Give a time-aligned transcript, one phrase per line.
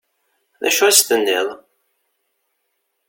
[0.61, 1.47] D acu i as-tenniḍ?